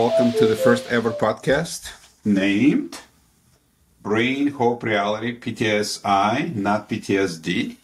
welcome 0.00 0.32
to 0.32 0.46
the 0.46 0.56
first 0.56 0.90
ever 0.90 1.10
podcast 1.10 1.92
named 2.24 2.98
Brain 4.00 4.46
Hope 4.46 4.82
Reality 4.82 5.38
PTSI, 5.38 6.54
not 6.54 6.88
PTSD. 6.88 7.76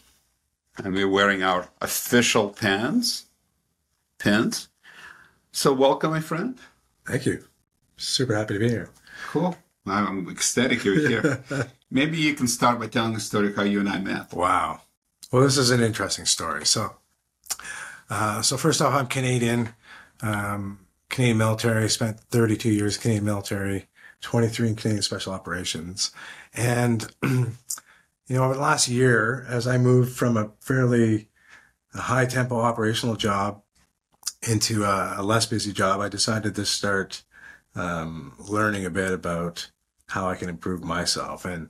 And 0.78 0.94
we're 0.94 1.10
wearing 1.10 1.42
our 1.42 1.68
official 1.82 2.48
pants. 2.48 3.26
Pins. 4.18 4.68
So, 5.52 5.74
welcome, 5.74 6.10
my 6.10 6.20
friend. 6.20 6.56
Thank 7.06 7.26
you. 7.26 7.44
Super 7.98 8.34
happy 8.34 8.54
to 8.54 8.60
be 8.60 8.70
here. 8.70 8.88
Cool. 9.26 9.54
I'm 9.84 10.26
ecstatic 10.30 10.84
you're 10.84 11.06
here. 11.06 11.44
Maybe 11.90 12.16
you 12.16 12.32
can 12.32 12.48
start 12.48 12.80
by 12.80 12.86
telling 12.86 13.12
the 13.12 13.20
story 13.20 13.48
of 13.48 13.56
how 13.56 13.64
you 13.64 13.80
and 13.80 13.90
I 13.90 13.98
met. 13.98 14.32
Wow. 14.32 14.80
Well, 15.30 15.42
this 15.42 15.58
is 15.58 15.68
an 15.68 15.82
interesting 15.82 16.24
story. 16.24 16.64
So, 16.64 16.96
uh, 18.08 18.40
so 18.40 18.56
first 18.56 18.80
off, 18.80 18.94
I'm 18.94 19.06
Canadian, 19.06 19.74
um, 20.22 20.78
Canadian 21.08 21.38
military. 21.38 21.88
Spent 21.88 22.20
32 22.20 22.70
years 22.70 22.96
Canadian 22.96 23.24
military, 23.24 23.88
23 24.20 24.68
in 24.68 24.76
Canadian 24.76 25.02
Special 25.02 25.32
Operations, 25.32 26.10
and 26.54 27.12
you 27.22 27.54
know, 28.28 28.44
over 28.44 28.54
the 28.54 28.60
last 28.60 28.88
year, 28.88 29.46
as 29.48 29.66
I 29.66 29.78
moved 29.78 30.16
from 30.16 30.36
a 30.36 30.50
fairly 30.60 31.28
high 31.94 32.26
tempo 32.26 32.58
operational 32.58 33.16
job 33.16 33.62
into 34.48 34.84
a, 34.84 35.16
a, 35.18 35.22
less 35.22 35.46
busy 35.46 35.72
job, 35.72 36.00
I 36.00 36.08
decided 36.08 36.54
to 36.54 36.66
start 36.66 37.22
um, 37.74 38.34
learning 38.38 38.84
a 38.84 38.90
bit 38.90 39.12
about 39.12 39.70
how 40.08 40.28
I 40.28 40.36
can 40.36 40.48
improve 40.48 40.84
myself. 40.84 41.44
And 41.44 41.68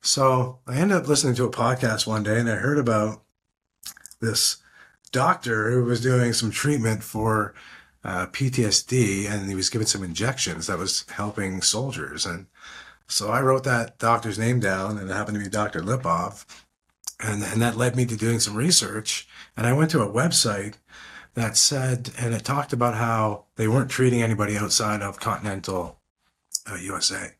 so 0.00 0.58
I 0.66 0.76
ended 0.76 0.96
up 0.96 1.08
listening 1.08 1.34
to 1.36 1.44
a 1.44 1.50
podcast 1.50 2.06
one 2.06 2.22
day 2.22 2.38
and 2.38 2.50
I 2.50 2.56
heard 2.56 2.78
about 2.78 3.22
this 4.20 4.56
doctor 5.12 5.70
who 5.70 5.84
was 5.84 6.00
doing 6.00 6.32
some 6.32 6.50
treatment 6.50 7.02
for 7.02 7.54
uh, 8.04 8.26
PTSD 8.26 9.30
and 9.30 9.48
he 9.48 9.54
was 9.54 9.70
giving 9.70 9.86
some 9.86 10.02
injections 10.02 10.66
that 10.66 10.78
was 10.78 11.04
helping 11.10 11.62
soldiers. 11.62 12.24
And 12.24 12.46
so 13.06 13.30
I 13.30 13.40
wrote 13.40 13.64
that 13.64 13.98
doctor's 13.98 14.38
name 14.38 14.60
down 14.60 14.98
and 14.98 15.10
it 15.10 15.14
happened 15.14 15.36
to 15.36 15.44
be 15.44 15.50
Dr. 15.50 15.80
Lipov. 15.80 16.44
And, 17.18 17.42
and 17.42 17.60
that 17.60 17.76
led 17.76 17.96
me 17.96 18.06
to 18.06 18.16
doing 18.16 18.40
some 18.40 18.56
research. 18.56 19.28
And 19.56 19.66
I 19.66 19.74
went 19.74 19.90
to 19.90 20.00
a 20.00 20.10
website 20.10 20.74
that 21.34 21.56
said, 21.56 22.10
and 22.18 22.34
it 22.34 22.44
talked 22.44 22.72
about 22.72 22.94
how 22.94 23.44
they 23.56 23.68
weren't 23.68 23.90
treating 23.90 24.22
anybody 24.22 24.56
outside 24.56 25.02
of 25.02 25.20
continental 25.20 25.98
uh, 26.70 26.76
USA. 26.76 27.32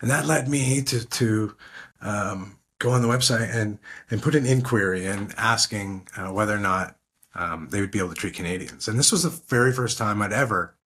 And 0.00 0.10
that 0.10 0.26
led 0.26 0.48
me 0.48 0.82
to, 0.82 1.06
to 1.06 1.56
um, 2.00 2.58
go 2.78 2.90
on 2.90 3.02
the 3.02 3.08
website 3.08 3.54
and, 3.54 3.78
and 4.10 4.22
put 4.22 4.34
an 4.34 4.46
inquiry 4.46 5.06
and 5.06 5.32
asking 5.36 6.08
uh, 6.16 6.32
whether 6.32 6.54
or 6.54 6.60
not 6.60 6.96
um, 7.34 7.68
they 7.70 7.80
would 7.80 7.90
be 7.90 7.98
able 7.98 8.10
to 8.10 8.14
treat 8.14 8.34
Canadians. 8.34 8.88
And 8.88 8.98
this 8.98 9.12
was 9.12 9.22
the 9.22 9.30
very 9.30 9.72
first 9.72 9.98
time 9.98 10.20
I'd 10.22 10.32
ever 10.32 10.76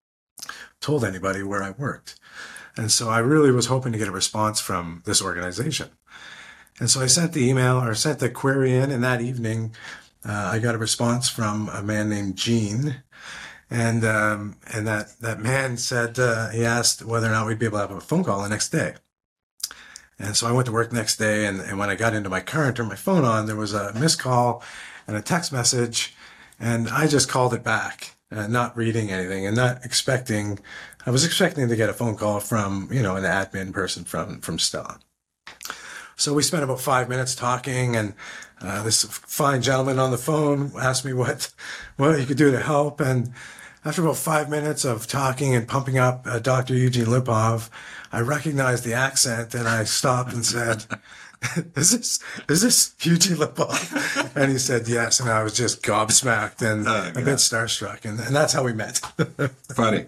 told 0.81 1.05
anybody 1.05 1.43
where 1.43 1.63
I 1.63 1.71
worked. 1.71 2.19
And 2.77 2.91
so 2.91 3.09
I 3.09 3.19
really 3.21 3.51
was 3.51 3.67
hoping 3.67 3.93
to 3.93 3.99
get 3.99 4.09
a 4.09 4.13
response 4.13 4.61
from 4.61 5.03
this 5.07 5.23
organization. 5.23 5.91
And 6.81 6.91
so 6.91 7.01
I 7.01 7.07
sent 7.07 7.33
the 7.33 7.49
email 7.49 7.79
or 7.79 7.95
sent 7.95 8.19
the 8.19 8.29
query 8.29 8.75
in, 8.75 8.91
and 8.91 9.03
that 9.05 9.21
evening 9.21 9.75
uh, 10.27 10.51
I 10.53 10.59
got 10.59 10.75
a 10.75 10.79
response 10.79 11.29
from 11.29 11.69
a 11.69 11.83
man 11.83 12.09
named 12.09 12.37
Gene. 12.37 13.03
And 13.71 14.05
um, 14.05 14.57
and 14.73 14.87
that 14.87 15.19
that 15.21 15.41
man 15.41 15.77
said 15.79 16.19
uh, 16.19 16.51
he 16.51 16.65
asked 16.65 17.05
whether 17.05 17.29
or 17.29 17.31
not 17.31 17.47
we'd 17.47 17.59
be 17.59 17.67
able 17.67 17.79
to 17.79 17.87
have 17.87 17.91
a 17.91 18.01
phone 18.01 18.23
call 18.23 18.43
the 18.43 18.49
next 18.49 18.69
day. 18.69 18.95
And 20.19 20.37
so 20.37 20.47
I 20.47 20.53
went 20.53 20.67
to 20.67 20.73
work 20.73 20.93
next 20.93 21.17
day, 21.17 21.47
and, 21.47 21.61
and 21.61 21.79
when 21.79 21.91
I 21.91 21.97
got 21.97 22.15
into 22.15 22.29
my 22.29 22.41
car 22.41 22.67
and 22.67 22.77
turned 22.77 22.89
my 22.89 22.95
phone 22.95 23.25
on, 23.25 23.47
there 23.47 23.57
was 23.57 23.75
a 23.75 23.93
missed 23.95 24.21
call 24.21 24.63
and 25.09 25.17
a 25.17 25.23
text 25.23 25.53
message, 25.53 26.15
and 26.59 26.89
I 26.89 27.07
just 27.07 27.29
called 27.29 27.55
it 27.55 27.63
back, 27.63 28.17
uh, 28.31 28.47
not 28.47 28.77
reading 28.77 29.11
anything 29.11 29.47
and 29.47 29.57
not 29.57 29.85
expecting. 29.85 30.59
I 31.07 31.11
was 31.11 31.25
expecting 31.25 31.69
to 31.69 31.77
get 31.77 31.91
a 31.91 31.95
phone 31.95 32.17
call 32.17 32.41
from 32.41 32.89
you 32.93 33.03
know 33.03 33.17
an 33.17 33.25
admin 33.25 33.73
person 33.73 34.05
from 34.05 34.41
from 34.41 34.59
Stella. 34.59 34.99
So 36.17 36.33
we 36.33 36.43
spent 36.43 36.63
about 36.63 36.81
five 36.81 37.09
minutes 37.09 37.35
talking, 37.35 37.97
and 37.97 38.15
uh, 38.61 38.83
this 38.83 39.05
fine 39.05 39.63
gentleman 39.63 39.99
on 39.99 40.11
the 40.11 40.19
phone 40.19 40.73
asked 40.81 41.05
me 41.05 41.13
what 41.13 41.53
what 41.97 42.19
he 42.19 42.27
could 42.27 42.39
do 42.39 42.51
to 42.51 42.61
help, 42.61 43.01
and 43.01 43.33
after 43.85 44.03
about 44.03 44.17
five 44.17 44.49
minutes 44.49 44.87
of 44.87 45.07
talking 45.07 45.55
and 45.55 45.69
pumping 45.69 45.99
up 45.99 46.27
uh, 46.27 46.39
Dr. 46.39 46.75
Eugene 46.75 47.05
Lipov, 47.05 47.69
I 48.11 48.21
recognized 48.21 48.85
the 48.85 48.95
accent 48.95 49.55
and 49.55 49.69
I 49.69 49.85
stopped 49.85 50.33
and 50.33 50.45
said, 50.47 50.87
is 51.77 51.91
this, 51.91 52.21
is 52.49 52.63
this 52.63 52.95
Eugene 53.01 53.37
Lipov? 53.39 54.37
And 54.37 54.53
he 54.53 54.59
said, 54.59 54.89
yes. 54.89 55.21
And 55.21 55.31
I 55.31 55.43
was 55.43 55.55
just 55.55 55.83
gobsmacked 55.83 56.63
and 56.63 56.87
oh, 56.89 57.11
a 57.11 57.25
bit 57.25 57.39
starstruck. 57.39 58.05
And, 58.05 58.19
and 58.21 58.35
that's 58.35 58.53
how 58.53 58.63
we 58.65 58.73
met. 58.73 58.99
Funny. 59.75 60.07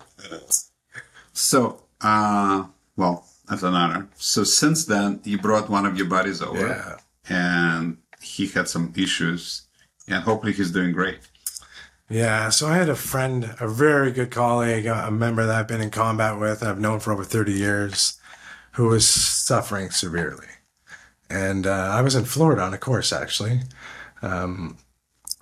So, 1.33 1.83
uh, 2.01 2.65
well, 2.97 3.27
that's 3.49 3.63
an 3.63 3.75
honor. 3.75 4.09
So 4.17 4.45
since 4.45 4.85
then, 4.85 5.21
you 5.25 5.39
brought 5.39 5.69
one 5.69 5.87
of 5.87 5.97
your 5.97 6.07
buddies 6.07 6.43
over 6.43 6.69
yeah. 6.69 6.97
and 7.29 7.99
he 8.21 8.49
had 8.49 8.69
some 8.69 8.93
issues 8.97 9.63
and 10.09 10.23
hopefully 10.25 10.53
he's 10.53 10.71
doing 10.71 10.93
great. 10.93 11.19
Yeah, 12.09 12.51
so 12.51 12.69
I 12.69 12.77
had 12.77 12.89
a 12.89 12.95
friend, 12.95 13.57
a 13.59 13.67
very 13.67 14.13
good 14.13 14.31
colleague, 14.31 14.87
a 14.87 15.11
member 15.11 15.45
that 15.45 15.57
I've 15.57 15.69
been 15.69 15.81
in 15.81 15.91
combat 15.91 16.39
with, 16.39 16.63
I've 16.63 16.79
known 16.79 17.01
for 17.01 17.13
over 17.13 17.25
30 17.25 17.53
years, 17.53 18.21
who 18.73 18.87
was 18.87 19.09
suffering 19.09 19.91
severely. 19.91 20.47
And 21.29 21.67
uh, 21.67 21.91
I 21.93 22.03
was 22.03 22.15
in 22.15 22.25
Florida 22.25 22.63
on 22.63 22.75
a 22.75 22.79
course, 22.79 23.13
actually, 23.13 23.61
um, 24.23 24.77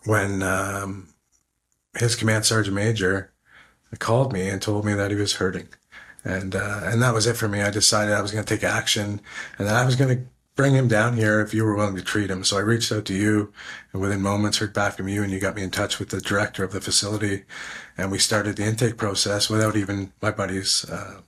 when 0.04 0.42
um, 0.42 1.08
his 1.96 2.16
command 2.16 2.44
sergeant 2.44 2.74
major 2.74 3.32
called 3.98 4.32
me 4.32 4.48
and 4.48 4.60
told 4.60 4.84
me 4.84 4.94
that 4.94 5.10
he 5.10 5.16
was 5.16 5.34
hurting. 5.34 5.68
And, 6.24 6.54
uh, 6.54 6.80
and 6.84 7.02
that 7.02 7.14
was 7.14 7.26
it 7.26 7.36
for 7.36 7.48
me. 7.48 7.60
I 7.60 7.70
decided 7.70 8.14
I 8.14 8.22
was 8.22 8.32
going 8.32 8.44
to 8.44 8.54
take 8.54 8.64
action 8.64 9.20
and 9.58 9.68
that 9.68 9.76
I 9.76 9.84
was 9.84 9.96
going 9.96 10.16
to 10.16 10.24
bring 10.56 10.74
him 10.74 10.88
down 10.88 11.16
here 11.16 11.40
if 11.40 11.52
you 11.52 11.64
were 11.64 11.76
willing 11.76 11.96
to 11.96 12.02
treat 12.02 12.30
him. 12.30 12.44
So 12.44 12.56
I 12.56 12.60
reached 12.60 12.90
out 12.92 13.04
to 13.06 13.14
you 13.14 13.52
and 13.92 14.00
within 14.00 14.22
moments 14.22 14.58
heard 14.58 14.72
back 14.72 14.96
from 14.96 15.08
you 15.08 15.22
and 15.22 15.32
you 15.32 15.40
got 15.40 15.56
me 15.56 15.62
in 15.62 15.70
touch 15.70 15.98
with 15.98 16.10
the 16.10 16.20
director 16.20 16.64
of 16.64 16.72
the 16.72 16.80
facility 16.80 17.44
and 17.98 18.10
we 18.10 18.18
started 18.18 18.56
the 18.56 18.64
intake 18.64 18.96
process 18.96 19.50
without 19.50 19.76
even 19.76 20.12
my 20.22 20.30
buddy's, 20.30 20.88
uh, 20.88 21.20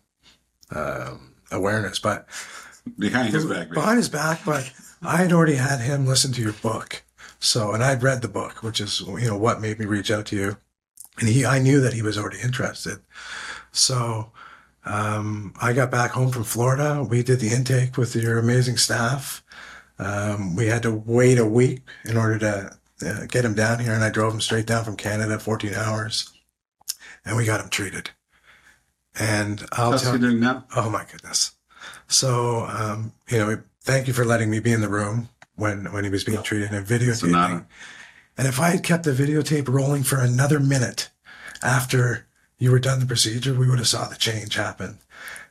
uh, 0.70 1.16
awareness, 1.50 1.98
but 1.98 2.26
behind 2.98 3.32
his 3.32 3.44
back, 3.44 3.70
behind 3.70 3.98
his 3.98 4.08
back, 4.08 4.40
but 4.44 4.72
I 5.02 5.16
had 5.18 5.32
already 5.32 5.56
had 5.56 5.80
him 5.80 6.06
listen 6.06 6.32
to 6.32 6.42
your 6.42 6.52
book. 6.52 7.02
So, 7.38 7.72
and 7.72 7.82
I'd 7.82 8.02
read 8.02 8.22
the 8.22 8.28
book, 8.28 8.62
which 8.62 8.80
is, 8.80 9.00
you 9.00 9.28
know, 9.28 9.36
what 9.36 9.60
made 9.60 9.78
me 9.78 9.86
reach 9.86 10.10
out 10.10 10.26
to 10.26 10.36
you. 10.36 10.56
And 11.18 11.28
he, 11.28 11.44
I 11.44 11.58
knew 11.58 11.80
that 11.80 11.92
he 11.92 12.02
was 12.02 12.18
already 12.18 12.40
interested. 12.40 12.98
So, 13.72 14.32
um, 14.84 15.52
I 15.60 15.72
got 15.72 15.90
back 15.90 16.12
home 16.12 16.30
from 16.30 16.44
Florida. 16.44 17.02
We 17.02 17.22
did 17.22 17.40
the 17.40 17.48
intake 17.48 17.96
with 17.96 18.14
your 18.14 18.38
amazing 18.38 18.76
staff. 18.76 19.42
Um, 19.98 20.54
we 20.56 20.66
had 20.66 20.82
to 20.82 20.92
wait 20.92 21.38
a 21.38 21.44
week 21.44 21.82
in 22.04 22.16
order 22.16 22.38
to 22.38 22.78
uh, 23.06 23.26
get 23.26 23.44
him 23.44 23.54
down 23.54 23.80
here, 23.80 23.92
and 23.92 24.04
I 24.04 24.10
drove 24.10 24.32
him 24.32 24.40
straight 24.40 24.66
down 24.66 24.84
from 24.84 24.96
Canada, 24.96 25.38
14 25.38 25.74
hours, 25.74 26.32
and 27.24 27.36
we 27.36 27.44
got 27.44 27.60
him 27.60 27.68
treated. 27.68 28.10
And 29.18 29.66
I'll 29.72 29.92
How's 29.92 30.02
tell 30.02 30.12
he 30.12 30.18
doing 30.18 30.40
now? 30.40 30.64
Oh 30.76 30.90
my 30.90 31.04
goodness! 31.10 31.52
So, 32.08 32.66
um, 32.68 33.12
you 33.28 33.38
know, 33.38 33.62
thank 33.80 34.06
you 34.06 34.12
for 34.12 34.24
letting 34.24 34.50
me 34.50 34.60
be 34.60 34.72
in 34.72 34.80
the 34.80 34.88
room 34.88 35.28
when 35.56 35.92
when 35.92 36.04
he 36.04 36.10
was 36.10 36.24
being 36.24 36.42
treated 36.42 36.72
and 36.72 36.86
videotaping. 36.86 37.66
And 38.38 38.46
if 38.46 38.60
I 38.60 38.70
had 38.70 38.82
kept 38.82 39.04
the 39.04 39.12
videotape 39.12 39.68
rolling 39.68 40.02
for 40.02 40.18
another 40.18 40.60
minute 40.60 41.08
after 41.62 42.26
you 42.58 42.70
were 42.70 42.78
done 42.78 43.00
the 43.00 43.06
procedure, 43.06 43.54
we 43.54 43.68
would 43.68 43.78
have 43.78 43.88
saw 43.88 44.06
the 44.06 44.16
change 44.16 44.56
happen. 44.56 44.98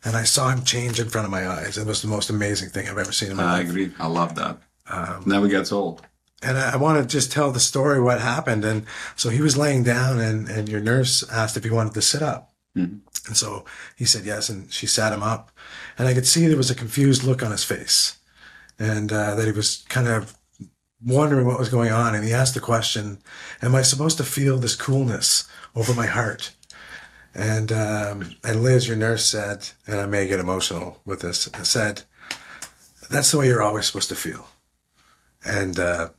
And 0.04 0.16
I 0.16 0.24
saw 0.24 0.50
him 0.50 0.64
change 0.64 1.00
in 1.00 1.10
front 1.10 1.26
of 1.26 1.32
my 1.32 1.48
eyes. 1.48 1.78
It 1.78 1.88
was 1.88 2.02
the 2.02 2.08
most 2.08 2.30
amazing 2.30 2.70
thing 2.70 2.88
I've 2.88 2.98
ever 2.98 3.12
seen 3.12 3.32
in 3.32 3.38
my 3.38 3.44
I 3.44 3.46
life. 3.46 3.68
I 3.68 3.70
agree. 3.70 3.92
I 4.00 4.08
love 4.08 4.36
that. 4.36 4.58
Um, 4.88 5.24
Never 5.26 5.48
gets 5.48 5.72
old. 5.72 6.04
And 6.44 6.58
I, 6.58 6.74
I 6.74 6.76
want 6.76 7.02
to 7.02 7.08
just 7.08 7.32
tell 7.32 7.52
the 7.52 7.60
story 7.60 8.00
what 8.00 8.22
happened. 8.22 8.64
And 8.64 8.86
so 9.16 9.30
he 9.30 9.42
was 9.42 9.58
laying 9.58 9.84
down, 9.84 10.20
and, 10.20 10.48
and 10.48 10.70
your 10.70 10.82
nurse 10.82 11.28
asked 11.32 11.58
if 11.58 11.64
he 11.64 11.72
wanted 11.72 11.96
to 11.96 12.02
sit 12.04 12.22
up. 12.22 12.52
Mm-hmm. 12.76 12.98
And 13.28 13.38
so 13.38 13.66
he 13.96 14.06
said 14.06 14.26
yes, 14.26 14.50
and 14.50 14.72
she 14.72 14.86
sat 14.86 15.14
him 15.14 15.24
up. 15.24 15.52
And 15.98 16.08
I 16.08 16.14
could 16.14 16.28
see 16.28 16.48
there 16.48 16.58
was 16.58 16.72
a 16.72 16.76
confused 16.76 17.24
look 17.24 17.42
on 17.42 17.52
his 17.52 17.64
face, 17.64 18.18
and 18.78 19.12
uh, 19.12 19.36
that 19.36 19.46
he 19.46 19.52
was 19.52 19.86
kind 19.90 20.08
of 20.08 20.38
wondering 21.04 21.48
what 21.48 21.60
was 21.60 21.70
going 21.70 21.92
on. 21.92 22.14
And 22.14 22.24
he 22.24 22.34
asked 22.34 22.54
the 22.54 22.60
question, 22.60 23.20
Am 23.62 23.76
I 23.76 23.82
supposed 23.82 24.18
to 24.18 24.24
feel 24.24 24.58
this 24.58 24.76
coolness 24.76 25.48
over 25.76 25.94
my 25.94 26.06
heart? 26.06 26.54
And 27.34 27.72
um, 27.72 28.36
and 28.44 28.64
Liz, 28.64 28.88
your 28.88 28.96
nurse 28.96 29.26
said, 29.26 29.70
and 29.88 30.00
I 30.00 30.06
may 30.06 30.28
get 30.28 30.40
emotional 30.40 31.02
with 31.06 31.20
this, 31.20 31.50
said, 31.64 32.04
"That's 33.10 33.32
the 33.32 33.40
way 33.40 33.48
you're 33.48 33.62
always 33.62 33.88
supposed 33.88 34.08
to 34.10 34.16
feel." 34.16 34.48
And 35.46 35.78
uh, 35.78 36.10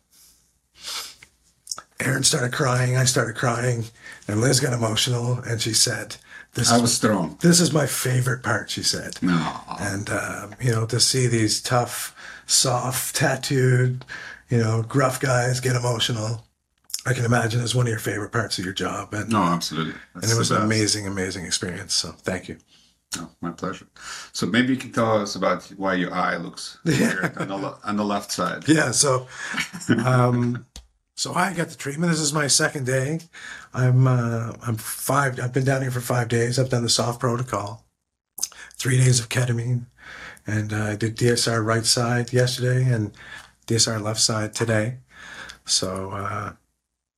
Aaron 2.01 2.23
started 2.23 2.53
crying. 2.53 2.99
I 2.99 3.05
started 3.05 3.35
crying, 3.35 3.85
and 4.29 4.43
Liz 4.43 4.61
got 4.61 4.75
emotional, 4.75 5.39
and 5.39 5.61
she 5.61 5.73
said, 5.73 6.17
"This 6.57 6.73
I 6.73 6.81
was 6.81 6.91
is, 6.91 6.97
strong. 6.97 7.39
This 7.41 7.61
is 7.61 7.73
my 7.73 7.87
favorite 7.87 8.43
part," 8.43 8.71
she 8.71 8.83
said. 8.83 9.17
No. 9.23 9.61
And 9.81 10.11
uh, 10.11 10.49
you 10.61 10.73
know, 10.73 10.87
to 10.87 10.99
see 10.99 11.27
these 11.29 11.63
tough, 11.63 12.15
soft, 12.47 13.15
tattooed, 13.15 14.05
you 14.51 14.59
know, 14.59 14.83
gruff 14.83 15.21
guys 15.21 15.61
get 15.61 15.77
emotional 15.77 16.47
I 17.07 17.13
can 17.13 17.25
imagine 17.25 17.61
is 17.61 17.73
one 17.75 17.87
of 17.87 17.91
your 17.91 18.01
favorite 18.01 18.33
parts 18.33 18.59
of 18.59 18.65
your 18.65 18.75
job, 18.75 19.15
and 19.15 19.31
No, 19.31 19.41
absolutely. 19.45 19.95
and 20.15 20.25
it 20.25 20.37
was 20.37 20.51
an 20.51 20.61
amazing, 20.63 21.07
amazing 21.07 21.47
experience. 21.47 21.95
So 21.95 22.11
thank 22.11 22.49
you. 22.49 22.57
Oh, 23.17 23.31
my 23.41 23.53
pleasure. 23.53 23.87
So 24.33 24.45
maybe 24.45 24.73
you 24.75 24.77
can 24.77 24.91
tell 24.91 25.23
us 25.23 25.37
about 25.37 25.63
why 25.77 25.95
your 25.95 26.13
eye 26.13 26.37
looks 26.37 26.79
weird 26.85 27.37
on 27.39 27.47
the 27.49 27.77
on 27.85 27.97
the 27.97 28.05
left 28.05 28.33
side. 28.33 28.69
Yeah. 28.69 28.91
So, 28.91 29.29
um, 30.05 30.67
so 31.17 31.33
I 31.35 31.53
got 31.55 31.69
the 31.69 31.75
treatment. 31.77 32.13
This 32.13 32.21
is 32.21 32.33
my 32.33 32.47
second 32.47 32.87
day. 32.87 33.21
I'm 33.75 34.07
uh, 34.07 34.53
I'm 34.63 34.77
five. 34.77 35.41
I've 35.41 35.53
been 35.53 35.65
down 35.65 35.83
here 35.83 35.91
for 35.91 36.01
five 36.01 36.29
days. 36.29 36.59
I've 36.59 36.71
done 36.71 36.83
the 36.83 36.89
SOF 36.89 37.19
protocol, 37.19 37.85
three 38.77 38.99
days 38.99 39.19
of 39.21 39.29
ketamine, 39.29 39.87
and 40.47 40.73
uh, 40.73 40.85
I 40.93 40.97
did 40.97 41.17
DSR 41.17 41.65
right 41.65 41.85
side 41.85 42.33
yesterday 42.33 42.85
and 42.85 43.13
DSR 43.67 44.01
left 44.01 44.21
side 44.21 44.55
today. 44.55 44.99
So 45.65 46.11
uh, 46.13 46.53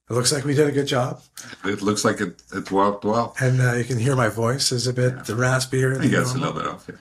it 0.09 0.13
looks 0.15 0.33
like 0.33 0.45
we 0.45 0.55
did 0.55 0.69
a 0.69 0.73
good 0.73 0.87
job, 0.87 1.21
It 1.65 1.83
looks 1.83 2.03
like 2.05 2.21
it, 2.23 2.41
it 2.55 2.71
worked 2.71 3.05
well. 3.05 3.35
and 3.41 3.61
uh, 3.61 3.75
you 3.75 3.85
can 3.85 3.99
hear 3.99 4.17
my 4.17 4.29
voice 4.31 4.73
is 4.73 4.87
a 4.87 4.93
bit 4.95 5.15
raspier. 5.27 6.01
I 6.01 6.07
guess 6.07 6.35
a 6.35 6.39
little 6.39 6.55
bit 6.55 6.67
off 6.67 6.87
here. 6.87 7.01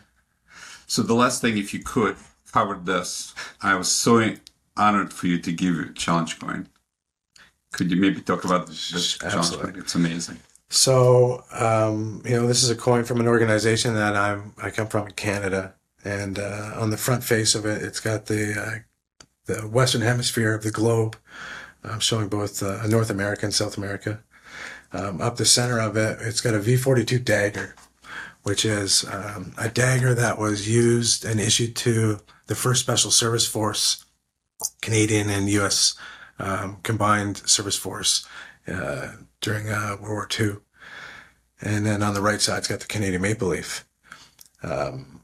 So 0.88 1.04
the 1.04 1.14
last 1.14 1.42
thing, 1.42 1.58
if 1.58 1.74
you 1.74 1.82
could, 1.82 2.18
cover 2.52 2.76
this. 2.76 3.34
I 3.62 3.76
was 3.76 3.90
so 3.90 4.34
honored 4.76 5.14
for 5.14 5.28
you 5.28 5.38
to 5.40 5.52
give 5.54 5.80
a 5.80 5.94
challenge 5.94 6.38
coin. 6.40 6.68
Could 7.74 7.92
you 7.92 7.98
maybe 7.98 8.22
talk 8.22 8.46
about 8.46 8.68
this 8.68 9.22
Absolutely. 9.24 9.80
It's 9.82 9.96
amazing. 9.96 10.40
So, 10.70 11.44
um, 11.52 12.22
you 12.26 12.36
know, 12.36 12.48
this 12.48 12.64
is 12.64 12.70
a 12.70 12.76
coin 12.76 13.04
from 13.06 13.20
an 13.20 13.28
organization 13.28 13.94
that 13.96 14.16
I'm 14.16 14.54
I 14.62 14.70
come 14.70 14.88
from 14.88 15.08
in 15.08 15.14
Canada, 15.14 15.76
and 16.04 16.40
uh, 16.40 16.74
on 16.76 16.90
the 16.90 16.98
front 16.98 17.24
face 17.24 17.56
of 17.56 17.66
it, 17.66 17.82
it's 17.82 18.00
got 18.00 18.26
the 18.26 18.60
uh, 18.60 19.26
the 19.46 19.68
Western 19.68 20.02
Hemisphere 20.02 20.54
of 20.54 20.64
the 20.64 20.72
globe, 20.72 21.16
um, 21.84 22.00
showing 22.00 22.28
both 22.28 22.62
uh, 22.62 22.86
North 22.88 23.10
America 23.10 23.46
and 23.46 23.54
South 23.54 23.78
America. 23.78 24.22
Um, 24.92 25.22
up 25.22 25.38
the 25.38 25.46
center 25.46 25.80
of 25.80 25.98
it, 25.98 26.20
it's 26.22 26.42
got 26.42 26.54
a 26.54 26.60
V42 26.60 27.24
dagger, 27.24 27.76
which 28.44 28.64
is 28.66 29.06
um, 29.06 29.54
a 29.58 29.70
dagger 29.70 30.14
that 30.14 30.38
was 30.38 30.70
used 30.70 31.26
and 31.26 31.40
issued 31.40 31.76
to 31.78 32.20
the 32.48 32.56
First 32.56 32.82
Special 32.82 33.12
Service 33.12 33.46
Force, 33.46 34.06
Canadian 34.82 35.30
and 35.30 35.50
U.S. 35.50 35.98
Um, 36.40 36.78
combined 36.84 37.38
service 37.50 37.76
force 37.76 38.28
uh, 38.68 39.14
during 39.42 39.70
uh, 39.70 39.98
World 40.00 40.10
War 40.10 40.30
II. 40.40 40.58
And 41.62 41.86
then 41.86 42.04
on 42.04 42.14
the 42.14 42.22
right 42.22 42.40
side, 42.40 42.60
it's 42.60 42.68
got 42.68 42.80
the 42.80 42.86
Canadian 42.86 43.22
maple 43.22 43.48
leaf. 43.48 43.88
Um, 44.62 45.22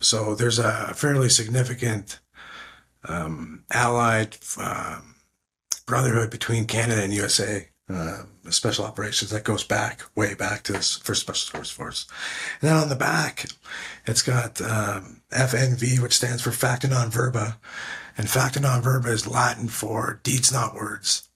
so 0.00 0.34
there's 0.34 0.58
a 0.58 0.94
fairly 0.94 1.28
significant 1.28 2.20
um, 3.04 3.64
allied 3.72 4.36
um, 4.58 5.16
brotherhood 5.86 6.30
between 6.30 6.66
Canada 6.66 7.02
and 7.02 7.12
USA, 7.12 7.68
uh, 7.90 8.22
special 8.50 8.84
operations 8.84 9.30
that 9.30 9.44
goes 9.44 9.64
back, 9.64 10.02
way 10.14 10.34
back 10.34 10.62
to 10.64 10.72
this 10.72 10.96
first 10.96 11.22
special 11.22 11.56
force 11.56 11.70
force. 11.70 12.06
And 12.60 12.70
then 12.70 12.76
on 12.76 12.88
the 12.88 12.96
back, 12.96 13.46
it's 14.06 14.22
got 14.22 14.60
um, 14.60 15.22
FNV, 15.30 16.00
which 16.00 16.16
stands 16.16 16.42
for 16.42 16.50
Facta 16.50 16.88
Non 16.88 17.10
Verba. 17.10 17.58
And 18.16 18.28
Facta 18.28 18.60
Non 18.60 18.82
Verba 18.82 19.08
is 19.10 19.26
Latin 19.26 19.68
for 19.68 20.20
deeds, 20.22 20.52
not 20.52 20.74
words. 20.74 21.28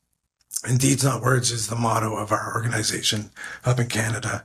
And 0.64 0.78
deeds, 0.78 1.04
not 1.04 1.22
words 1.22 1.50
is 1.50 1.68
the 1.68 1.76
motto 1.76 2.16
of 2.16 2.30
our 2.30 2.54
organization 2.54 3.30
up 3.64 3.80
in 3.80 3.88
Canada. 3.88 4.44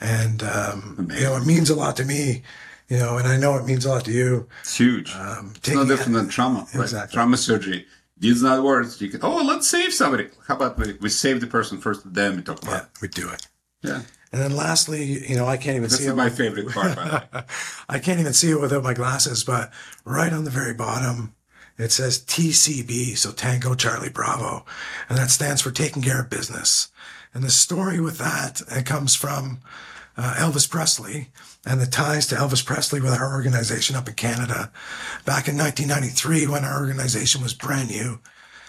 And, 0.00 0.42
um, 0.42 1.08
you 1.14 1.24
know, 1.24 1.36
it 1.36 1.46
means 1.46 1.70
a 1.70 1.74
lot 1.76 1.96
to 1.96 2.04
me, 2.04 2.42
you 2.88 2.98
know, 2.98 3.18
and 3.18 3.28
I 3.28 3.36
know 3.36 3.56
it 3.56 3.66
means 3.66 3.84
a 3.84 3.90
lot 3.90 4.04
to 4.06 4.12
you. 4.12 4.48
It's 4.60 4.76
huge. 4.76 5.14
Um, 5.14 5.52
it's 5.56 5.70
no 5.70 5.84
different 5.84 6.14
than 6.14 6.28
trauma. 6.28 6.66
Right? 6.74 6.82
Exactly. 6.82 7.14
Trauma 7.14 7.36
surgery. 7.36 7.86
These 8.22 8.42
not 8.42 8.62
words. 8.62 9.00
You 9.00 9.08
can, 9.10 9.20
oh, 9.22 9.42
let's 9.44 9.66
save 9.68 9.92
somebody. 9.92 10.28
How 10.46 10.54
about 10.54 10.78
we, 10.78 10.92
we 11.00 11.08
save 11.08 11.40
the 11.40 11.46
person 11.48 11.78
first, 11.78 12.02
then 12.14 12.36
we 12.36 12.42
talk 12.42 12.62
Yeah, 12.62 12.68
about 12.70 12.88
we 13.02 13.08
do 13.08 13.28
it. 13.28 13.34
it. 13.34 13.48
Yeah. 13.88 14.02
And 14.32 14.40
then 14.40 14.56
lastly, 14.56 15.28
you 15.28 15.34
know, 15.36 15.46
I 15.46 15.56
can't 15.56 15.76
even 15.76 15.88
This 15.90 15.98
see 15.98 16.04
is 16.04 16.10
it. 16.10 16.16
my 16.16 16.30
favorite 16.30 16.68
part, 16.70 16.94
by. 16.96 17.44
I 17.88 17.98
can't 17.98 18.20
even 18.20 18.32
see 18.32 18.50
it 18.50 18.60
without 18.60 18.84
my 18.84 18.94
glasses, 18.94 19.42
but 19.44 19.72
right 20.04 20.32
on 20.32 20.44
the 20.44 20.50
very 20.50 20.72
bottom, 20.72 21.34
it 21.76 21.90
says 21.90 22.20
TCB, 22.20 23.16
so 23.16 23.32
Tango 23.32 23.74
Charlie 23.74 24.08
Bravo, 24.08 24.64
and 25.08 25.18
that 25.18 25.30
stands 25.30 25.60
for 25.60 25.72
taking 25.72 26.00
care 26.02 26.20
of 26.20 26.30
business. 26.30 26.90
And 27.34 27.42
the 27.42 27.50
story 27.50 27.98
with 28.00 28.18
that, 28.18 28.62
it 28.70 28.86
comes 28.86 29.16
from 29.16 29.60
uh, 30.16 30.34
Elvis 30.38 30.68
Presley 30.68 31.28
and 31.64 31.80
the 31.80 31.86
ties 31.86 32.26
to 32.28 32.34
Elvis 32.34 32.64
Presley 32.64 33.00
with 33.00 33.12
our 33.12 33.32
organization 33.32 33.96
up 33.96 34.08
in 34.08 34.14
Canada. 34.14 34.70
Back 35.24 35.48
in 35.48 35.56
1993, 35.56 36.46
when 36.46 36.64
our 36.64 36.80
organization 36.80 37.42
was 37.42 37.54
brand 37.54 37.90
new, 37.90 38.18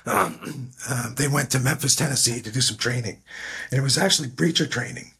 um, 0.05 0.71
uh, 0.89 1.13
they 1.15 1.27
went 1.27 1.51
to 1.51 1.59
Memphis, 1.59 1.95
Tennessee 1.95 2.41
to 2.41 2.51
do 2.51 2.61
some 2.61 2.77
training. 2.77 3.21
And 3.71 3.79
it 3.79 3.83
was 3.83 3.97
actually 3.97 4.29
breacher 4.29 4.69
training 4.69 5.11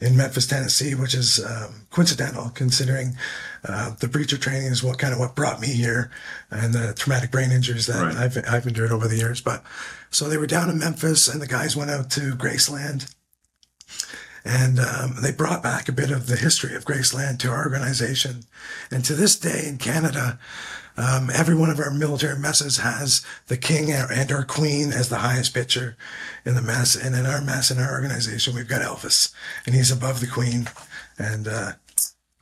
in 0.00 0.16
Memphis, 0.16 0.46
Tennessee, 0.46 0.94
which 0.94 1.14
is 1.14 1.44
um, 1.44 1.86
coincidental 1.90 2.50
considering 2.50 3.16
uh, 3.66 3.94
the 4.00 4.06
breacher 4.06 4.38
training 4.38 4.68
is 4.70 4.84
what 4.84 4.98
kind 4.98 5.12
of 5.12 5.18
what 5.18 5.34
brought 5.34 5.60
me 5.60 5.68
here 5.68 6.10
and 6.50 6.74
the 6.74 6.92
traumatic 6.94 7.30
brain 7.30 7.50
injuries 7.50 7.86
that 7.86 8.02
Right. 8.02 8.16
I've, 8.16 8.36
I've 8.48 8.66
endured 8.66 8.92
over 8.92 9.08
the 9.08 9.16
years. 9.16 9.40
But 9.40 9.64
so 10.10 10.28
they 10.28 10.36
were 10.36 10.46
down 10.46 10.68
in 10.68 10.78
Memphis 10.78 11.28
and 11.28 11.40
the 11.40 11.46
guys 11.46 11.76
went 11.76 11.90
out 11.90 12.10
to 12.10 12.34
Graceland 12.34 13.12
and 14.46 14.78
um, 14.78 15.16
they 15.22 15.32
brought 15.32 15.60
back 15.60 15.88
a 15.88 15.92
bit 15.92 16.12
of 16.12 16.28
the 16.28 16.36
history 16.36 16.76
of 16.76 16.84
Graceland 16.84 17.40
to 17.40 17.50
our 17.50 17.64
organization. 17.64 18.44
And 18.92 19.04
to 19.04 19.14
this 19.14 19.36
day 19.36 19.64
in 19.66 19.76
Canada, 19.76 20.38
um, 20.96 21.30
every 21.34 21.56
one 21.56 21.68
of 21.68 21.80
our 21.80 21.90
military 21.90 22.38
messes 22.38 22.78
has 22.78 23.26
the 23.48 23.56
king 23.56 23.90
and 23.92 24.30
our 24.30 24.44
queen 24.44 24.92
as 24.92 25.08
the 25.08 25.18
highest 25.18 25.52
pitcher 25.52 25.96
in 26.44 26.54
the 26.54 26.62
mess. 26.62 26.94
And 26.94 27.16
in 27.16 27.26
our 27.26 27.40
mess, 27.42 27.72
in 27.72 27.78
our 27.78 27.92
organization, 27.92 28.54
we've 28.54 28.68
got 28.68 28.82
Elvis, 28.82 29.34
and 29.66 29.74
he's 29.74 29.90
above 29.90 30.20
the 30.20 30.28
queen. 30.28 30.68
And 31.18 31.48
uh, 31.48 31.72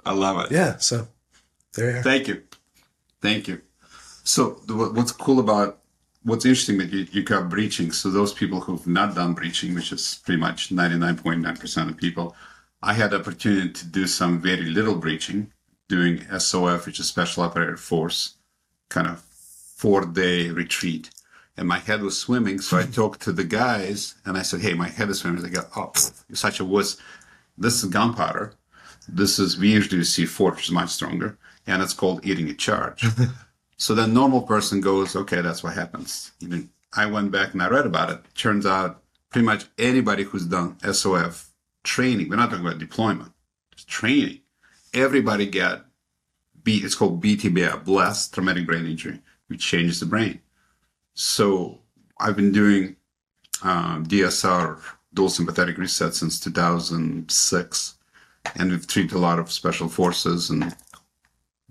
I 0.05 0.13
love 0.13 0.45
it. 0.45 0.53
yeah, 0.53 0.77
so 0.77 1.09
there 1.73 1.91
you 1.91 1.97
are. 1.97 2.03
Thank 2.03 2.29
you. 2.29 2.43
Thank 3.23 3.49
you. 3.49 3.63
So 4.25 4.61
what's 4.69 5.13
cool 5.13 5.41
about 5.41 5.79
what's 6.25 6.45
interesting 6.45 6.79
that 6.79 6.93
you, 6.93 7.07
you 7.13 7.23
got 7.23 7.49
breaching. 7.49 7.93
So 7.93 8.11
those 8.11 8.33
people 8.33 8.61
who've 8.61 8.87
not 8.87 9.15
done 9.15 9.35
breaching, 9.35 9.75
which 9.75 9.93
is 9.93 10.21
pretty 10.25 10.41
much 10.41 10.71
99.9% 10.71 11.91
of 11.91 11.97
people, 11.97 12.35
I 12.83 12.95
had 12.95 13.11
the 13.11 13.21
opportunity 13.21 13.71
to 13.71 13.87
do 13.87 14.07
some 14.07 14.41
very 14.41 14.65
little 14.65 14.97
breaching, 14.97 15.53
doing 15.89 16.25
SOF, 16.39 16.87
which 16.87 16.99
is 16.99 17.07
Special 17.07 17.43
Operator 17.43 17.77
Force, 17.77 18.37
kind 18.89 19.07
of 19.07 19.21
four 19.21 20.05
day 20.05 20.51
retreat. 20.51 21.11
And 21.57 21.69
my 21.69 21.79
head 21.79 22.03
was 22.03 22.19
swimming. 22.19 22.61
So 22.61 22.79
I 22.79 22.83
talked 23.01 23.23
to 23.23 23.33
the 23.33 23.45
guys 23.45 24.17
and 24.25 24.37
I 24.37 24.43
said, 24.43 24.61
Hey, 24.61 24.75
my 24.75 24.89
head 24.89 25.09
is 25.09 25.21
swimming. 25.21 25.43
They 25.43 25.51
go, 25.51 25.67
Oh, 25.77 25.93
you're 26.29 26.37
such 26.37 26.61
a 26.61 26.65
wuss. 26.65 26.97
This 27.57 27.83
is 27.83 27.91
gunpowder. 27.91 28.55
This 29.07 29.39
is, 29.39 29.59
we 29.59 29.71
usually 29.71 30.01
C4, 30.01 30.57
which 30.57 30.65
is 30.65 30.71
much 30.73 30.91
stronger. 30.91 31.39
And 31.67 31.83
it's 31.83 31.93
called 31.93 32.27
eating 32.27 32.49
a 32.49 32.55
charge. 32.55 33.05
So 33.77 33.95
the 33.95 34.07
normal 34.07 34.43
person 34.43 34.81
goes, 34.81 35.17
okay, 35.17 35.41
that's 35.41 35.63
what 35.63 35.75
happens. 35.75 36.33
You 36.41 36.49
know, 36.49 36.65
I 36.93 37.07
went 37.07 37.31
back 37.33 37.53
and 37.53 37.63
I 37.63 37.69
read 37.69 37.87
about 37.87 38.11
it. 38.11 38.21
Turns 38.35 38.67
out 38.67 39.03
pretty 39.31 39.45
much 39.45 39.67
anybody 39.79 40.23
who's 40.23 40.47
done 40.47 40.77
SOF 40.93 41.51
training, 41.85 42.29
we're 42.29 42.37
not 42.37 42.51
talking 42.51 42.67
about 42.67 42.79
deployment, 42.79 43.33
just 43.75 43.89
training. 43.89 44.41
Everybody 44.93 45.47
get 45.47 45.83
B, 46.63 46.81
it's 46.83 46.95
called 46.95 47.23
BTBI, 47.23 47.85
blast 47.85 48.33
traumatic 48.33 48.67
brain 48.67 48.87
injury, 48.87 49.21
which 49.49 49.65
changes 49.65 50.01
the 50.01 50.07
brain. 50.07 50.41
So 51.13 51.81
I've 52.19 52.37
been 52.37 52.53
doing 52.53 52.97
um, 53.63 54.07
DSR, 54.07 54.81
dual 55.13 55.29
sympathetic 55.29 55.79
reset, 55.79 56.15
since 56.15 56.41
2006. 56.41 57.95
And 58.57 58.71
we've 58.71 58.87
treated 58.87 59.13
a 59.13 59.19
lot 59.19 59.39
of 59.39 59.53
special 59.53 59.89
forces 59.89 60.51
and 60.51 60.75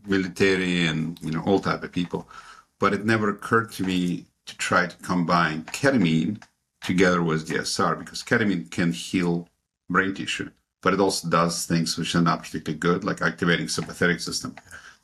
military 0.08 0.86
and 0.88 1.20
you 1.22 1.32
know 1.32 1.42
all 1.44 1.60
type 1.60 1.84
of 1.84 1.92
people. 1.92 2.28
But 2.80 2.94
it 2.94 3.06
never 3.06 3.30
occurred 3.30 3.72
to 3.74 3.84
me 3.84 4.26
to 4.46 4.58
try 4.58 4.88
to 4.88 4.98
combine 4.98 5.64
ketamine 5.64 6.42
together 6.82 7.24
with 7.24 7.48
dsr 7.48 7.98
because 7.98 8.22
ketamine 8.22 8.70
can 8.70 8.92
heal 8.92 9.48
brain 9.90 10.14
tissue 10.14 10.50
but 10.84 10.94
it 10.94 11.00
also 11.00 11.28
does 11.30 11.66
things 11.66 11.98
which 11.98 12.14
are 12.14 12.22
not 12.22 12.44
particularly 12.44 12.78
good 12.78 13.04
like 13.04 13.22
activating 13.22 13.68
sympathetic 13.68 14.20
system. 14.20 14.56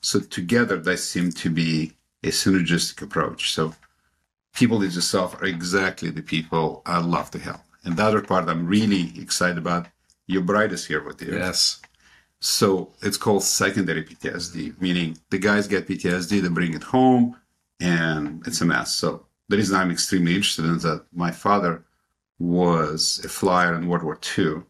So 0.01 0.19
together 0.19 0.77
they 0.77 0.97
seem 0.97 1.31
to 1.31 1.49
be 1.49 1.93
a 2.23 2.27
synergistic 2.27 3.01
approach. 3.01 3.51
So 3.51 3.73
people 4.53 4.83
as 4.83 4.95
yourself 4.95 5.41
are 5.41 5.45
exactly 5.45 6.09
the 6.11 6.21
people 6.21 6.83
i 6.85 6.99
love 6.99 7.31
to 7.31 7.39
help. 7.39 7.61
And 7.85 7.95
the 7.95 8.03
other 8.03 8.21
part 8.21 8.49
i'm 8.49 8.67
really 8.67 9.13
excited 9.19 9.57
about 9.57 9.87
your 10.27 10.43
bride 10.43 10.73
is 10.73 10.85
here 10.85 11.03
with 11.03 11.21
you 11.21 11.33
Yes. 11.33 11.81
So 12.41 12.93
it's 13.01 13.17
called 13.17 13.43
secondary 13.43 14.03
PTSD, 14.03 14.79
meaning 14.81 15.17
the 15.29 15.37
guys 15.37 15.67
get 15.67 15.87
PTSD, 15.87 16.41
they 16.41 16.49
bring 16.49 16.73
it 16.73 16.83
home, 16.83 17.35
and 17.79 18.45
it's 18.47 18.61
a 18.61 18.65
mess. 18.65 18.95
So 18.95 19.25
the 19.49 19.57
reason 19.57 19.75
I'm 19.75 19.91
extremely 19.91 20.35
interested 20.35 20.65
in 20.65 20.77
that 20.79 21.05
my 21.11 21.31
father 21.31 21.83
was 22.39 23.21
a 23.25 23.29
flyer 23.29 23.75
in 23.75 23.87
World 23.87 24.03
War 24.03 24.19
II. 24.37 24.63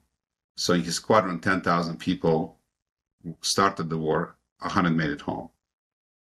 So 0.56 0.74
in 0.74 0.82
his 0.82 0.96
squadron, 0.96 1.40
10,000 1.40 1.98
people 1.98 2.58
started 3.42 3.90
the 3.90 3.98
war, 3.98 4.36
100 4.60 4.90
made 4.92 5.12
it 5.12 5.22
home. 5.22 5.50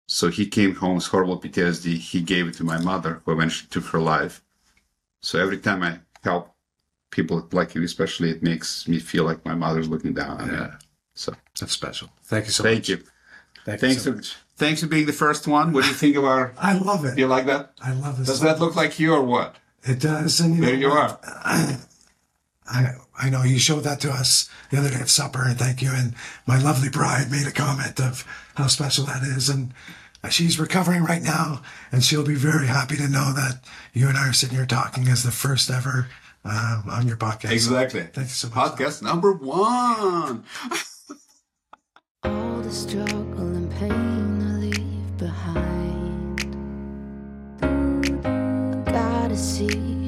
So 0.06 0.28
he 0.28 0.46
came 0.46 0.74
home 0.74 0.96
with 0.96 1.06
horrible 1.06 1.40
PTSD. 1.40 1.96
He 1.96 2.20
gave 2.20 2.46
it 2.46 2.54
to 2.54 2.64
my 2.64 2.78
mother, 2.78 3.22
who 3.24 3.32
eventually 3.32 3.68
took 3.70 3.84
her 3.86 4.00
life. 4.00 4.42
So 5.20 5.38
every 5.38 5.58
time 5.58 5.82
I 5.82 5.98
help 6.22 6.54
people 7.10 7.48
like 7.52 7.74
you, 7.74 7.82
especially, 7.82 8.30
it 8.30 8.42
makes 8.42 8.86
me 8.86 8.98
feel 8.98 9.24
like 9.24 9.44
my 9.44 9.54
mother's 9.54 9.88
looking 9.88 10.12
down. 10.12 10.48
Yeah. 10.48 10.74
So 11.14 11.34
That's 11.60 11.72
special. 11.72 12.08
Thank 12.24 12.46
you 12.46 12.50
so 12.52 12.62
thank 12.64 12.78
much. 12.80 12.88
you. 12.88 12.96
Thank 13.64 13.80
Thanks 13.80 13.96
you 13.96 14.00
so 14.00 14.10
for 14.12 14.16
much. 14.16 14.36
thanks 14.56 14.80
for 14.80 14.86
being 14.88 15.06
the 15.06 15.12
first 15.12 15.46
one. 15.46 15.72
What 15.72 15.82
do 15.84 15.88
you 15.88 15.94
think 15.94 16.16
of 16.16 16.24
our? 16.24 16.52
I 16.58 16.76
love 16.78 17.04
it. 17.04 17.14
Do 17.14 17.20
you 17.20 17.26
like 17.28 17.46
that? 17.46 17.72
I 17.82 17.92
love 17.92 18.20
it. 18.20 18.26
Does 18.26 18.38
song. 18.38 18.46
that 18.48 18.60
look 18.60 18.74
like 18.76 18.98
you 18.98 19.14
or 19.14 19.22
what? 19.22 19.56
It 19.84 20.00
does. 20.00 20.40
And 20.40 20.54
you 20.56 20.62
There 20.62 20.74
know 20.74 20.78
you 20.80 20.88
what? 20.90 21.20
are. 21.24 21.78
I 22.66 22.94
I 23.20 23.30
know 23.30 23.42
you 23.42 23.58
showed 23.58 23.84
that 23.84 24.00
to 24.00 24.10
us 24.10 24.48
the 24.70 24.78
other 24.78 24.88
day 24.90 24.96
at 24.96 25.08
supper, 25.08 25.44
and 25.44 25.58
thank 25.58 25.82
you. 25.82 25.90
And 25.92 26.14
my 26.46 26.60
lovely 26.60 26.88
bride 26.88 27.30
made 27.30 27.46
a 27.46 27.52
comment 27.52 28.00
of 28.00 28.24
how 28.54 28.66
special 28.68 29.04
that 29.06 29.22
is, 29.22 29.48
and 29.48 29.74
she's 30.30 30.58
recovering 30.58 31.04
right 31.04 31.22
now, 31.22 31.62
and 31.90 32.02
she'll 32.02 32.24
be 32.24 32.34
very 32.36 32.66
happy 32.68 32.96
to 32.96 33.08
know 33.08 33.32
that 33.34 33.60
you 33.92 34.08
and 34.08 34.16
I 34.16 34.28
are 34.28 34.32
sitting 34.32 34.56
here 34.56 34.66
talking 34.66 35.08
as 35.08 35.22
the 35.24 35.30
first 35.32 35.70
ever 35.70 36.08
um, 36.44 36.84
on 36.90 37.06
your 37.06 37.16
podcast. 37.16 37.50
Exactly. 37.52 38.02
Thank 38.02 38.28
you 38.28 38.34
so 38.34 38.48
much. 38.48 38.72
Podcast 38.72 39.02
number 39.02 39.32
one. 39.32 40.44
All 42.24 42.60
the 42.60 42.70
struggle 42.70 43.56
and 43.56 43.68
pain 43.72 43.90
I 43.90 44.54
leave 44.58 45.16
behind. 45.18 46.54
Gotta 48.84 49.36
see 49.36 50.01